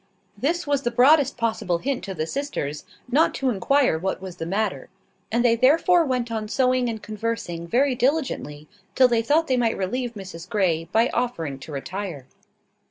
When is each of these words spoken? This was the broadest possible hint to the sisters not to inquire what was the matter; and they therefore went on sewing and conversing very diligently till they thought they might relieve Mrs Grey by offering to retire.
This 0.35 0.65
was 0.65 0.81
the 0.81 0.89
broadest 0.89 1.37
possible 1.37 1.77
hint 1.77 2.03
to 2.05 2.15
the 2.15 2.25
sisters 2.25 2.85
not 3.07 3.35
to 3.35 3.51
inquire 3.51 3.99
what 3.99 4.19
was 4.19 4.37
the 4.37 4.47
matter; 4.47 4.89
and 5.31 5.45
they 5.45 5.55
therefore 5.55 6.03
went 6.07 6.31
on 6.31 6.47
sewing 6.47 6.89
and 6.89 7.03
conversing 7.03 7.67
very 7.67 7.93
diligently 7.93 8.67
till 8.95 9.07
they 9.07 9.21
thought 9.21 9.45
they 9.45 9.57
might 9.57 9.77
relieve 9.77 10.15
Mrs 10.15 10.49
Grey 10.49 10.85
by 10.85 11.09
offering 11.09 11.59
to 11.59 11.71
retire. 11.71 12.25